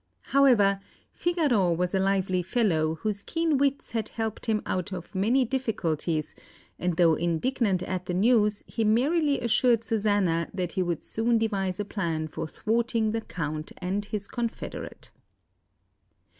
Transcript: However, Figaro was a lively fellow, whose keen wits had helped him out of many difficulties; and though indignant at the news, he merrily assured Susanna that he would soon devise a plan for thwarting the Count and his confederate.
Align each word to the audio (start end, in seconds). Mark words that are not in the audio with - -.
However, 0.33 0.79
Figaro 1.13 1.71
was 1.73 1.93
a 1.93 1.99
lively 1.99 2.41
fellow, 2.41 2.95
whose 2.95 3.21
keen 3.21 3.59
wits 3.59 3.91
had 3.91 4.09
helped 4.09 4.47
him 4.47 4.63
out 4.65 4.91
of 4.91 5.13
many 5.13 5.45
difficulties; 5.45 6.33
and 6.79 6.97
though 6.97 7.13
indignant 7.13 7.83
at 7.83 8.07
the 8.07 8.15
news, 8.15 8.63
he 8.65 8.83
merrily 8.83 9.39
assured 9.39 9.83
Susanna 9.83 10.49
that 10.55 10.71
he 10.71 10.81
would 10.81 11.03
soon 11.03 11.37
devise 11.37 11.79
a 11.79 11.85
plan 11.85 12.27
for 12.27 12.47
thwarting 12.47 13.11
the 13.11 13.21
Count 13.21 13.73
and 13.77 14.05
his 14.05 14.25
confederate. 14.27 15.11